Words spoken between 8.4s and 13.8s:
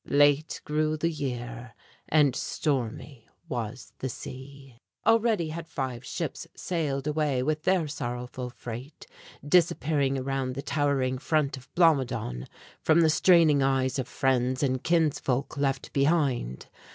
freight, disappearing around the towering front of Blomidon, from the straining